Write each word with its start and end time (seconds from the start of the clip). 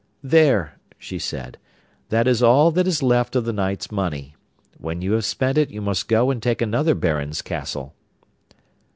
'There,' 0.23 0.79
she 0.97 1.19
said; 1.19 1.59
'that 2.09 2.27
is 2.27 2.41
all 2.41 2.71
that 2.71 2.87
is 2.87 3.03
left 3.03 3.35
of 3.35 3.45
the 3.45 3.53
knight's 3.53 3.91
money. 3.91 4.33
When 4.79 5.03
you 5.03 5.11
have 5.11 5.25
spent 5.25 5.59
it 5.59 5.69
you 5.69 5.79
must 5.79 6.07
go 6.07 6.31
and 6.31 6.41
take 6.41 6.59
another 6.59 6.95
baron's 6.95 7.43
castle. 7.43 7.93